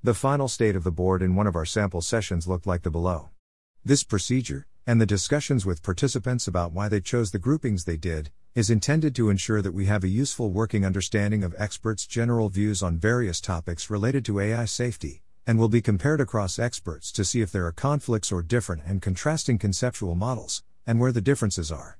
The 0.03 0.13
final 0.13 0.47
state 0.47 0.75
of 0.75 0.83
the 0.83 0.91
board 0.91 1.23
in 1.23 1.33
one 1.33 1.47
of 1.47 1.55
our 1.55 1.65
sample 1.65 2.01
sessions 2.01 2.47
looked 2.47 2.67
like 2.67 2.83
the 2.83 2.91
below. 2.91 3.31
This 3.83 4.03
procedure, 4.03 4.67
and 4.85 5.01
the 5.01 5.07
discussions 5.07 5.65
with 5.65 5.81
participants 5.81 6.47
about 6.47 6.73
why 6.73 6.89
they 6.89 7.01
chose 7.01 7.31
the 7.31 7.39
groupings 7.39 7.85
they 7.85 7.97
did, 7.97 8.29
is 8.53 8.69
intended 8.69 9.15
to 9.15 9.31
ensure 9.31 9.63
that 9.63 9.73
we 9.73 9.87
have 9.87 10.03
a 10.03 10.07
useful 10.07 10.51
working 10.51 10.85
understanding 10.85 11.43
of 11.43 11.55
experts' 11.57 12.05
general 12.05 12.49
views 12.49 12.83
on 12.83 12.99
various 12.99 13.41
topics 13.41 13.89
related 13.89 14.23
to 14.25 14.39
AI 14.39 14.65
safety, 14.65 15.23
and 15.47 15.57
will 15.57 15.69
be 15.69 15.81
compared 15.81 16.19
across 16.19 16.59
experts 16.59 17.09
to 17.13 17.23
see 17.23 17.39
if 17.39 17.53
there 17.53 17.65
are 17.65 17.71
conflicts 17.71 18.33
or 18.33 18.43
different 18.43 18.83
and 18.85 19.01
contrasting 19.01 19.57
conceptual 19.57 20.13
models, 20.13 20.61
and 20.85 20.99
where 20.99 21.13
the 21.13 21.21
differences 21.21 21.71
are. 21.71 21.97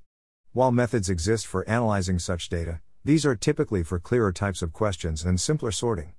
While 0.51 0.73
methods 0.73 1.09
exist 1.09 1.47
for 1.47 1.67
analyzing 1.67 2.19
such 2.19 2.49
data, 2.49 2.81
these 3.05 3.25
are 3.25 3.37
typically 3.37 3.83
for 3.83 3.99
clearer 3.99 4.33
types 4.33 4.61
of 4.61 4.73
questions 4.73 5.23
and 5.23 5.39
simpler 5.39 5.71
sorting. 5.71 6.13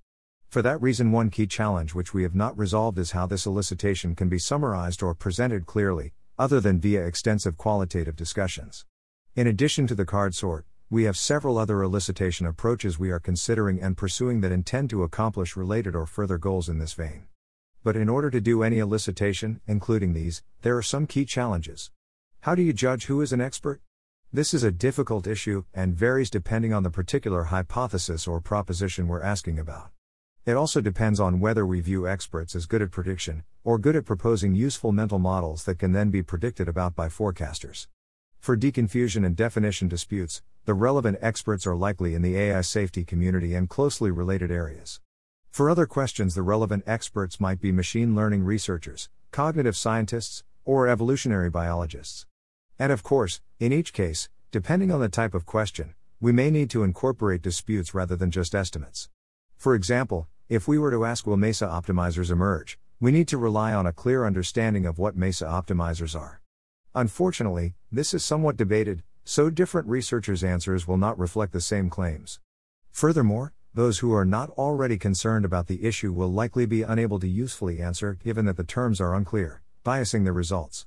For 0.48 0.62
that 0.62 0.80
reason, 0.80 1.12
one 1.12 1.28
key 1.28 1.46
challenge 1.46 1.94
which 1.94 2.14
we 2.14 2.22
have 2.22 2.34
not 2.34 2.56
resolved 2.56 2.98
is 2.98 3.10
how 3.10 3.26
this 3.26 3.44
elicitation 3.44 4.16
can 4.16 4.30
be 4.30 4.38
summarized 4.38 5.02
or 5.02 5.14
presented 5.14 5.66
clearly, 5.66 6.14
other 6.38 6.60
than 6.60 6.80
via 6.80 7.04
extensive 7.04 7.58
qualitative 7.58 8.16
discussions. 8.16 8.86
In 9.36 9.46
addition 9.46 9.86
to 9.88 9.94
the 9.94 10.06
card 10.06 10.34
sort, 10.34 10.64
we 10.90 11.04
have 11.04 11.18
several 11.18 11.58
other 11.58 11.76
elicitation 11.76 12.48
approaches 12.48 12.98
we 12.98 13.10
are 13.10 13.20
considering 13.20 13.78
and 13.78 13.94
pursuing 13.94 14.40
that 14.40 14.50
intend 14.50 14.88
to 14.88 15.02
accomplish 15.02 15.54
related 15.54 15.94
or 15.94 16.06
further 16.06 16.38
goals 16.38 16.66
in 16.66 16.78
this 16.78 16.94
vein. 16.94 17.26
But 17.84 17.94
in 17.94 18.08
order 18.08 18.30
to 18.30 18.40
do 18.40 18.62
any 18.62 18.76
elicitation, 18.76 19.60
including 19.66 20.14
these, 20.14 20.42
there 20.62 20.78
are 20.78 20.82
some 20.82 21.06
key 21.06 21.26
challenges. 21.26 21.90
How 22.40 22.54
do 22.54 22.62
you 22.62 22.72
judge 22.72 23.04
who 23.04 23.20
is 23.20 23.34
an 23.34 23.40
expert? 23.40 23.82
This 24.32 24.54
is 24.54 24.62
a 24.62 24.70
difficult 24.70 25.26
issue 25.26 25.64
and 25.74 25.94
varies 25.94 26.30
depending 26.30 26.72
on 26.72 26.84
the 26.84 26.90
particular 26.90 27.44
hypothesis 27.44 28.26
or 28.26 28.40
proposition 28.40 29.08
we're 29.08 29.22
asking 29.22 29.58
about. 29.58 29.90
It 30.46 30.56
also 30.56 30.80
depends 30.80 31.20
on 31.20 31.40
whether 31.40 31.66
we 31.66 31.82
view 31.82 32.08
experts 32.08 32.56
as 32.56 32.64
good 32.64 32.80
at 32.80 32.90
prediction, 32.90 33.44
or 33.62 33.76
good 33.76 33.94
at 33.94 34.06
proposing 34.06 34.54
useful 34.54 34.92
mental 34.92 35.18
models 35.18 35.64
that 35.64 35.78
can 35.78 35.92
then 35.92 36.08
be 36.08 36.22
predicted 36.22 36.66
about 36.66 36.96
by 36.96 37.08
forecasters. 37.08 37.88
For 38.38 38.56
deconfusion 38.56 39.26
and 39.26 39.36
definition 39.36 39.88
disputes, 39.88 40.42
the 40.68 40.74
relevant 40.74 41.16
experts 41.22 41.66
are 41.66 41.74
likely 41.74 42.14
in 42.14 42.20
the 42.20 42.36
AI 42.36 42.60
safety 42.60 43.02
community 43.02 43.54
and 43.54 43.70
closely 43.70 44.10
related 44.10 44.50
areas. 44.50 45.00
For 45.50 45.70
other 45.70 45.86
questions, 45.86 46.34
the 46.34 46.42
relevant 46.42 46.84
experts 46.86 47.40
might 47.40 47.58
be 47.58 47.72
machine 47.72 48.14
learning 48.14 48.44
researchers, 48.44 49.08
cognitive 49.30 49.78
scientists, 49.78 50.44
or 50.66 50.86
evolutionary 50.86 51.48
biologists. 51.48 52.26
And 52.78 52.92
of 52.92 53.02
course, 53.02 53.40
in 53.58 53.72
each 53.72 53.94
case, 53.94 54.28
depending 54.50 54.92
on 54.92 55.00
the 55.00 55.08
type 55.08 55.32
of 55.32 55.46
question, 55.46 55.94
we 56.20 56.32
may 56.32 56.50
need 56.50 56.68
to 56.68 56.84
incorporate 56.84 57.40
disputes 57.40 57.94
rather 57.94 58.14
than 58.14 58.30
just 58.30 58.54
estimates. 58.54 59.08
For 59.56 59.74
example, 59.74 60.28
if 60.50 60.68
we 60.68 60.78
were 60.78 60.90
to 60.90 61.06
ask 61.06 61.26
will 61.26 61.38
MESA 61.38 61.64
optimizers 61.64 62.30
emerge, 62.30 62.78
we 63.00 63.10
need 63.10 63.28
to 63.28 63.38
rely 63.38 63.72
on 63.72 63.86
a 63.86 63.92
clear 63.94 64.26
understanding 64.26 64.84
of 64.84 64.98
what 64.98 65.16
MESA 65.16 65.46
optimizers 65.46 66.14
are. 66.14 66.42
Unfortunately, 66.94 67.72
this 67.90 68.12
is 68.12 68.22
somewhat 68.22 68.58
debated, 68.58 69.02
so 69.28 69.50
different 69.50 69.86
researchers' 69.86 70.42
answers 70.42 70.88
will 70.88 70.96
not 70.96 71.18
reflect 71.18 71.52
the 71.52 71.60
same 71.60 71.90
claims. 71.90 72.40
Furthermore, 72.90 73.52
those 73.74 73.98
who 73.98 74.10
are 74.14 74.24
not 74.24 74.48
already 74.52 74.96
concerned 74.96 75.44
about 75.44 75.66
the 75.66 75.84
issue 75.84 76.10
will 76.10 76.32
likely 76.32 76.64
be 76.64 76.80
unable 76.80 77.18
to 77.18 77.28
usefully 77.28 77.78
answer 77.78 78.14
given 78.14 78.46
that 78.46 78.56
the 78.56 78.64
terms 78.64 79.02
are 79.02 79.14
unclear, 79.14 79.60
biasing 79.84 80.24
the 80.24 80.32
results. 80.32 80.86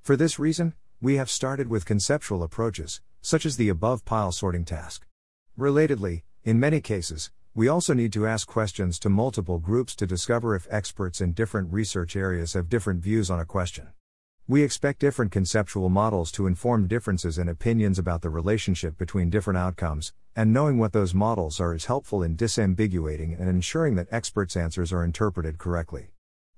For 0.00 0.16
this 0.16 0.38
reason, 0.38 0.72
we 1.02 1.16
have 1.16 1.28
started 1.28 1.68
with 1.68 1.84
conceptual 1.84 2.42
approaches, 2.42 3.02
such 3.20 3.44
as 3.44 3.58
the 3.58 3.68
above 3.68 4.06
pile 4.06 4.32
sorting 4.32 4.64
task. 4.64 5.06
Relatedly, 5.58 6.22
in 6.44 6.58
many 6.58 6.80
cases, 6.80 7.30
we 7.54 7.68
also 7.68 7.92
need 7.92 8.14
to 8.14 8.26
ask 8.26 8.48
questions 8.48 8.98
to 9.00 9.10
multiple 9.10 9.58
groups 9.58 9.94
to 9.96 10.06
discover 10.06 10.54
if 10.54 10.66
experts 10.70 11.20
in 11.20 11.32
different 11.32 11.70
research 11.70 12.16
areas 12.16 12.54
have 12.54 12.70
different 12.70 13.02
views 13.02 13.30
on 13.30 13.38
a 13.38 13.44
question. 13.44 13.88
We 14.48 14.64
expect 14.64 14.98
different 14.98 15.30
conceptual 15.30 15.88
models 15.88 16.32
to 16.32 16.48
inform 16.48 16.88
differences 16.88 17.38
in 17.38 17.48
opinions 17.48 17.96
about 17.96 18.22
the 18.22 18.28
relationship 18.28 18.98
between 18.98 19.30
different 19.30 19.56
outcomes, 19.56 20.12
and 20.34 20.52
knowing 20.52 20.78
what 20.78 20.92
those 20.92 21.14
models 21.14 21.60
are 21.60 21.72
is 21.72 21.84
helpful 21.84 22.24
in 22.24 22.36
disambiguating 22.36 23.38
and 23.38 23.48
ensuring 23.48 23.94
that 23.94 24.08
experts' 24.10 24.56
answers 24.56 24.92
are 24.92 25.04
interpreted 25.04 25.58
correctly. 25.58 26.10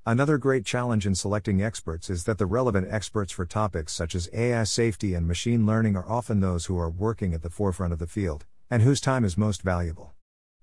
Another 0.07 0.39
great 0.39 0.65
challenge 0.65 1.07
in 1.07 1.15
selecting 1.15 1.63
experts 1.63 2.09
is 2.09 2.25
that 2.25 2.39
the 2.39 2.47
relevant 2.47 2.89
experts 2.91 3.33
for 3.33 3.45
topics 3.45 3.93
such 3.93 4.15
as 4.15 4.31
AI 4.33 4.65
safety 4.65 5.13
and 5.13 5.29
machine 5.29 5.67
learning 5.67 5.95
are 5.95 6.09
often 6.09 6.41
those 6.41 6.65
who 6.67 6.79
are 6.79 6.91
working 6.91 7.35
at 7.35 7.43
the 7.43 7.51
forefront 7.51 7.93
of 7.93 7.99
the 7.99 8.07
field, 8.07 8.47
and 8.71 8.83
whose 8.83 9.01
time 9.01 9.27
is 9.27 9.37
most 9.37 9.61
valuable. 9.61 10.15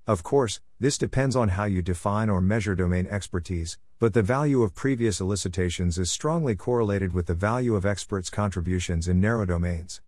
Of 0.08 0.24
course, 0.24 0.60
this 0.80 0.98
depends 0.98 1.36
on 1.36 1.50
how 1.50 1.66
you 1.66 1.84
define 1.84 2.32
or 2.32 2.42
measure 2.42 2.74
domain 2.74 3.06
expertise, 3.06 3.78
but 4.02 4.14
the 4.14 4.24
value 4.24 4.64
of 4.64 4.74
previous 4.74 5.22
elicitations 5.22 6.00
is 6.00 6.10
strongly 6.10 6.56
correlated 6.56 7.14
with 7.14 7.28
the 7.28 7.36
value 7.36 7.76
of 7.76 7.86
experts' 7.86 8.32
contributions 8.32 9.08
in 9.08 9.22
narrow 9.22 9.46
domains. 9.46 10.02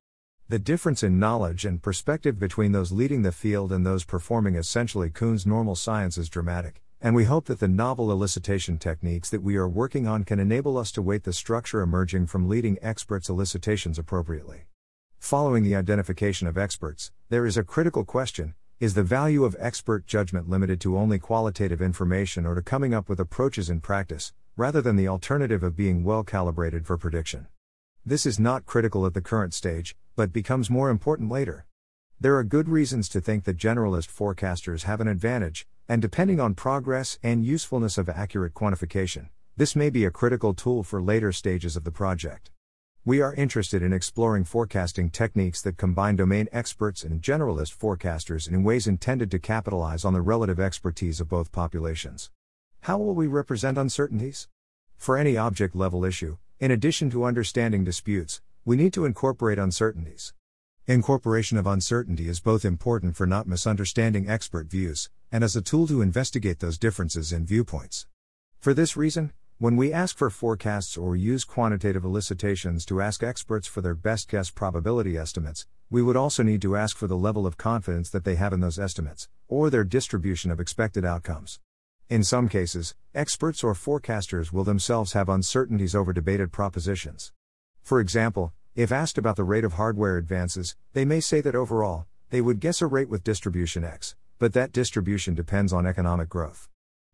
The 0.50 0.58
difference 0.58 1.04
in 1.04 1.20
knowledge 1.20 1.64
and 1.64 1.80
perspective 1.80 2.40
between 2.40 2.72
those 2.72 2.92
leading 2.92 3.22
the 3.22 3.32
field 3.32 3.72
and 3.72 3.86
those 3.86 4.04
performing 4.04 4.56
essentially 4.56 5.12
Kuhn's 5.12 5.46
normal 5.46 5.76
science 5.76 6.18
is 6.18 6.28
dramatic 6.28 6.82
and 7.02 7.14
we 7.14 7.26
hope 7.26 7.46
that 7.46 7.60
the 7.60 7.68
novel 7.68 8.08
elicitation 8.08 8.80
techniques 8.80 9.30
that 9.30 9.44
we 9.44 9.58
are 9.58 9.68
working 9.68 10.08
on 10.08 10.24
can 10.24 10.40
enable 10.40 10.76
us 10.76 10.92
to 10.94 11.02
weight 11.02 11.24
the 11.24 11.34
structure 11.34 11.82
emerging 11.82 12.26
from 12.26 12.50
leading 12.50 12.80
experts' 12.82 13.30
elicitations 13.30 14.00
appropriately. 14.00 14.64
Following 15.20 15.64
the 15.64 15.76
identification 15.76 16.48
of 16.48 16.58
experts, 16.58 17.12
there 17.30 17.46
is 17.46 17.58
a 17.58 17.64
critical 17.64 18.06
question 18.06 18.56
is 18.80 18.94
the 18.94 19.04
value 19.04 19.46
of 19.46 19.56
expert 19.60 20.06
judgment 20.06 20.50
limited 20.50 20.82
to 20.82 20.98
only 20.98 21.20
qualitative 21.20 21.82
information 21.82 22.46
or 22.46 22.56
to 22.56 22.62
coming 22.62 22.94
up 22.94 23.08
with 23.08 23.20
approaches 23.20 23.70
in 23.70 23.80
practice, 23.80 24.34
rather 24.58 24.82
than 24.82 24.96
the 24.96 25.08
alternative 25.08 25.64
of 25.64 25.76
being 25.76 26.04
well 26.04 26.24
calibrated 26.24 26.86
for 26.86 26.98
prediction? 26.98 27.48
This 28.06 28.26
is 28.26 28.40
not 28.40 28.66
critical 28.66 29.06
at 29.06 29.14
the 29.14 29.22
current 29.22 29.54
stage, 29.54 29.96
but 30.16 30.34
becomes 30.34 30.70
more 30.70 30.90
important 30.90 31.32
later. 31.32 31.66
There 32.20 32.36
are 32.36 32.44
good 32.44 32.68
reasons 32.68 33.08
to 33.10 33.22
think 33.22 33.46
that 33.46 33.58
generalist 33.58 34.10
forecasters 34.10 34.84
have 34.84 35.00
an 35.00 35.08
advantage, 35.08 35.66
and 35.88 36.02
depending 36.02 36.40
on 36.40 36.54
progress 36.54 37.20
and 37.24 37.46
usefulness 37.46 37.98
of 37.98 38.10
accurate 38.10 38.54
quantification, 38.54 39.30
this 39.56 39.76
may 39.76 39.90
be 39.90 40.04
a 40.06 40.12
critical 40.12 40.54
tool 40.54 40.84
for 40.84 41.02
later 41.02 41.32
stages 41.32 41.76
of 41.76 41.84
the 41.84 41.92
project. 41.92 42.50
We 43.06 43.20
are 43.20 43.34
interested 43.34 43.84
in 43.84 43.92
exploring 43.92 44.46
forecasting 44.46 45.10
techniques 45.10 45.62
that 45.64 45.76
combine 45.76 46.16
domain 46.16 46.48
experts 46.54 47.04
and 47.04 47.22
generalist 47.22 47.78
forecasters 47.78 48.48
in 48.48 48.64
ways 48.64 48.88
intended 48.88 49.30
to 49.32 49.40
capitalize 49.40 50.06
on 50.06 50.14
the 50.14 50.22
relative 50.22 50.58
expertise 50.58 51.20
of 51.20 51.28
both 51.28 51.52
populations. 51.52 52.32
How 52.84 52.98
will 52.98 53.14
we 53.14 53.28
represent 53.28 53.78
uncertainties? 53.78 54.48
For 54.96 55.18
any 55.18 55.36
object 55.36 55.76
level 55.76 56.06
issue, 56.06 56.38
in 56.62 56.72
addition 56.72 57.10
to 57.10 57.26
understanding 57.26 57.84
disputes, 57.84 58.42
we 58.64 58.78
need 58.78 58.94
to 58.94 59.04
incorporate 59.04 59.60
uncertainties. 59.60 60.34
Incorporation 60.88 61.58
of 61.58 61.68
uncertainty 61.68 62.30
is 62.30 62.40
both 62.40 62.64
important 62.64 63.18
for 63.18 63.28
not 63.28 63.48
misunderstanding 63.48 64.30
expert 64.30 64.68
views, 64.68 65.10
and 65.30 65.44
as 65.44 65.58
a 65.58 65.62
tool 65.62 65.88
to 65.88 66.02
investigate 66.02 66.60
those 66.60 66.78
differences 66.78 67.34
in 67.34 67.46
viewpoints. 67.46 68.08
For 68.62 68.74
this 68.74 68.96
reason, 68.96 69.34
when 69.64 69.78
we 69.78 69.94
ask 69.94 70.18
for 70.18 70.30
forecasts 70.30 70.98
or 70.98 71.16
use 71.16 71.46
quantitative 71.46 72.04
elicitations 72.04 72.84
to 72.86 73.00
ask 73.00 73.24
experts 73.24 73.66
for 73.66 73.80
their 73.80 73.96
best 73.96 74.28
guess 74.28 74.52
probability 74.52 75.18
estimates, 75.18 75.68
we 75.90 76.02
would 76.02 76.18
also 76.18 76.44
need 76.44 76.62
to 76.62 76.76
ask 76.76 76.98
for 76.98 77.08
the 77.08 77.16
level 77.16 77.48
of 77.48 77.56
confidence 77.56 78.10
that 78.10 78.26
they 78.26 78.36
have 78.36 78.52
in 78.52 78.60
those 78.60 78.78
estimates, 78.78 79.30
or 79.48 79.70
their 79.70 79.86
distribution 79.86 80.52
of 80.52 80.60
expected 80.60 81.06
outcomes. 81.06 81.62
In 82.10 82.26
some 82.26 82.50
cases, 82.50 82.94
experts 83.16 83.64
or 83.64 83.74
forecasters 83.74 84.52
will 84.52 84.66
themselves 84.66 85.14
have 85.14 85.30
uncertainties 85.30 85.96
over 85.96 86.12
debated 86.12 86.52
propositions. 86.52 87.32
For 87.82 88.02
example, 88.02 88.52
if 88.76 88.92
asked 88.92 89.18
about 89.18 89.38
the 89.38 89.46
rate 89.46 89.64
of 89.64 89.76
hardware 89.76 90.18
advances, 90.18 90.76
they 90.92 91.06
may 91.06 91.22
say 91.22 91.40
that 91.40 91.56
overall, 91.56 92.06
they 92.32 92.42
would 92.42 92.60
guess 92.60 92.82
a 92.82 92.86
rate 92.86 93.08
with 93.08 93.24
distribution 93.24 93.86
x, 93.86 94.18
but 94.40 94.52
that 94.52 94.74
distribution 94.74 95.34
depends 95.34 95.72
on 95.72 95.88
economic 95.88 96.28
growth. 96.28 96.68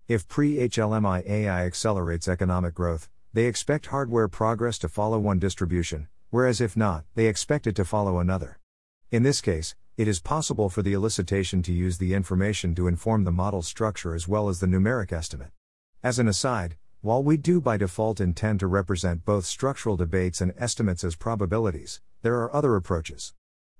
If 0.10 0.28
pre 0.28 0.56
HLMI 0.56 1.24
AI 1.30 1.68
accelerates 1.68 2.28
economic 2.28 2.74
growth, 2.74 3.08
they 3.32 3.46
expect 3.46 3.86
hardware 3.86 4.28
progress 4.28 4.80
to 4.80 4.90
follow 4.90 5.20
one 5.20 5.38
distribution, 5.38 6.08
whereas 6.32 6.60
if 6.60 6.76
not, 6.76 7.06
they 7.14 7.28
expect 7.28 7.68
it 7.68 7.76
to 7.76 7.86
follow 7.86 8.18
another. 8.18 8.58
In 9.12 9.22
this 9.22 9.40
case, 9.40 9.76
it 9.98 10.08
is 10.08 10.20
possible 10.20 10.68
for 10.68 10.82
the 10.82 10.94
elicitation 10.94 11.64
to 11.64 11.72
use 11.72 12.00
the 12.00 12.16
information 12.16 12.74
to 12.74 12.88
inform 12.88 13.24
the 13.24 13.32
model 13.32 13.62
structure 13.62 14.16
as 14.16 14.28
well 14.28 14.50
as 14.50 14.62
the 14.62 14.66
numeric 14.66 15.14
estimate. 15.14 15.52
As 16.02 16.18
an 16.18 16.28
aside, 16.28 16.76
while 17.02 17.22
we 17.22 17.38
do 17.38 17.62
by 17.62 17.78
default 17.78 18.20
intend 18.20 18.62
to 18.62 18.66
represent 18.68 19.26
both 19.26 19.46
structural 19.46 19.96
debates 19.96 20.42
and 20.42 20.56
estimates 20.58 21.04
as 21.04 21.16
probabilities, 21.16 22.02
there 22.24 22.40
are 22.40 22.56
other 22.56 22.76
approaches. 22.76 23.36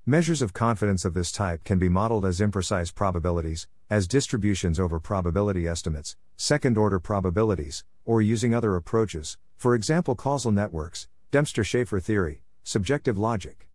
Measures 0.06 0.44
of 0.44 0.54
confidence 0.54 1.06
of 1.06 1.16
this 1.16 1.32
type 1.32 1.64
can 1.64 1.80
be 1.80 1.90
modeled 1.90 2.24
as 2.24 2.40
imprecise 2.40 2.94
probabilities, 2.94 3.68
as 3.90 4.08
distributions 4.08 4.80
over 4.80 5.00
probability 5.00 5.68
estimates, 5.68 6.16
second 6.38 6.78
order 6.78 7.00
probabilities, 7.00 7.84
or 8.06 8.22
using 8.22 8.54
other 8.54 8.76
approaches, 8.76 9.38
for 9.58 9.74
example, 9.74 10.14
causal 10.14 10.52
networks, 10.52 11.08
Dempster 11.32 11.64
Shafer 11.64 12.00
theory, 12.00 12.44
subjective 12.64 13.18
logic. 13.18 13.68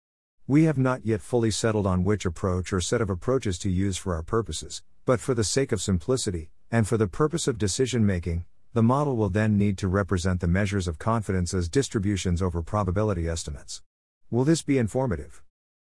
We 0.46 0.64
have 0.64 0.78
not 0.78 1.04
yet 1.04 1.20
fully 1.20 1.50
settled 1.50 1.86
on 1.86 2.04
which 2.04 2.24
approach 2.24 2.72
or 2.72 2.80
set 2.80 3.00
of 3.00 3.10
approaches 3.10 3.58
to 3.60 3.70
use 3.70 3.96
for 3.96 4.14
our 4.14 4.22
purposes, 4.22 4.82
but 5.04 5.18
for 5.18 5.34
the 5.34 5.42
sake 5.42 5.72
of 5.72 5.82
simplicity, 5.82 6.50
and 6.70 6.86
for 6.86 6.96
the 6.96 7.08
purpose 7.08 7.48
of 7.48 7.58
decision 7.58 8.06
making, 8.06 8.44
the 8.72 8.82
model 8.82 9.16
will 9.16 9.30
then 9.30 9.56
need 9.56 9.78
to 9.78 9.88
represent 9.88 10.40
the 10.40 10.48
measures 10.48 10.86
of 10.86 10.98
confidence 10.98 11.54
as 11.54 11.68
distributions 11.68 12.40
over 12.40 12.62
probability 12.62 13.28
estimates. 13.28 13.82
Will 14.30 14.44
this 14.44 14.62
be 14.62 14.78
informative? 14.78 15.42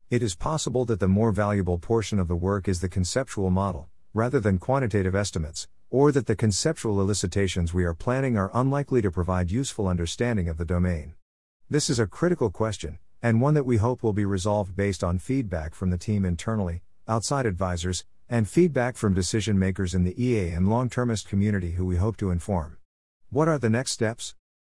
It 0.09 0.23
is 0.23 0.35
possible 0.35 0.85
that 0.85 0.99
the 0.99 1.07
more 1.07 1.31
valuable 1.31 1.77
portion 1.77 2.19
of 2.19 2.27
the 2.27 2.35
work 2.35 2.67
is 2.67 2.81
the 2.81 2.89
conceptual 2.89 3.49
model, 3.49 3.89
rather 4.17 4.39
than 4.39 4.57
quantitative 4.57 5.13
estimates, 5.13 5.67
or 5.91 6.11
that 6.11 6.25
the 6.25 6.35
conceptual 6.35 6.99
elicitations 6.99 7.71
we 7.71 7.85
are 7.85 7.93
planning 7.93 8.35
are 8.35 8.49
unlikely 8.51 8.99
to 8.99 9.11
provide 9.11 9.51
useful 9.51 9.87
understanding 9.87 10.49
of 10.49 10.57
the 10.57 10.65
domain. 10.65 11.13
This 11.69 11.87
is 11.87 11.99
a 11.99 12.07
critical 12.07 12.49
question, 12.49 12.97
and 13.21 13.39
one 13.39 13.53
that 13.53 13.67
we 13.67 13.77
hope 13.77 14.01
will 14.01 14.13
be 14.13 14.25
resolved 14.25 14.75
based 14.75 15.03
on 15.03 15.19
feedback 15.19 15.75
from 15.75 15.91
the 15.91 15.99
team 15.99 16.25
internally, 16.25 16.81
outside 17.07 17.45
advisors, 17.45 18.05
and 18.27 18.49
feedback 18.49 18.97
from 18.97 19.13
decision 19.13 19.59
makers 19.59 19.93
in 19.93 20.03
the 20.03 20.19
EA 20.19 20.49
and 20.49 20.67
long 20.67 20.89
termist 20.89 21.29
community 21.29 21.73
who 21.73 21.85
we 21.85 21.97
hope 21.97 22.17
to 22.17 22.31
inform. 22.31 22.77
What 23.29 23.47
are 23.47 23.59
the 23.59 23.69
next 23.69 23.91
steps? 23.91 24.33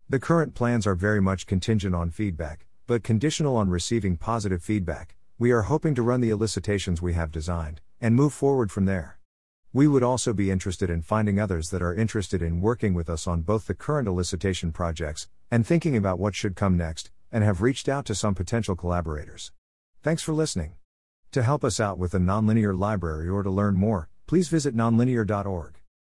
The 0.09 0.21
current 0.21 0.55
plans 0.55 0.87
are 0.87 0.95
very 0.95 1.21
much 1.21 1.47
contingent 1.47 1.97
on 1.97 2.11
feedback, 2.11 2.67
but 2.87 3.03
conditional 3.03 3.57
on 3.57 3.71
receiving 3.71 4.17
positive 4.17 4.63
feedback. 4.63 5.17
We 5.37 5.51
are 5.51 5.63
hoping 5.63 5.97
to 5.97 6.03
run 6.03 6.21
the 6.21 6.31
elicitations 6.31 7.03
we 7.03 7.15
have 7.15 7.33
designed, 7.33 7.81
and 8.01 8.15
move 8.15 8.33
forward 8.33 8.71
from 8.71 8.85
there. 8.85 9.19
We 9.75 9.89
would 9.89 10.03
also 10.03 10.35
be 10.35 10.51
interested 10.51 10.91
in 10.91 11.01
finding 11.01 11.41
others 11.41 11.71
that 11.71 11.81
are 11.81 11.95
interested 11.95 12.43
in 12.43 12.61
working 12.61 12.93
with 12.93 13.09
us 13.09 13.27
on 13.27 13.41
both 13.41 13.67
the 13.67 13.75
current 13.75 14.07
elicitation 14.07 14.71
projects 14.71 15.29
and 15.51 15.67
thinking 15.67 15.97
about 15.97 16.19
what 16.19 16.35
should 16.35 16.57
come 16.57 16.77
next, 16.77 17.11
and 17.31 17.43
have 17.43 17.63
reached 17.63 17.89
out 17.89 18.05
to 18.07 18.15
some 18.15 18.35
potential 18.35 18.77
collaborators. 18.77 19.51
Thanks 20.03 20.23
for 20.23 20.35
listening. 20.35 20.75
To 21.33 21.43
help 21.43 21.65
us 21.65 21.81
out 21.81 21.97
with 21.97 22.13
the 22.13 22.19
Nonlinear 22.19 22.79
Library 22.79 23.29
or 23.31 23.43
to 23.43 23.51
learn 23.51 23.75
more, 23.75 24.11
please 24.27 24.49
visit 24.49 24.77
nonlinear.org. 24.77 25.82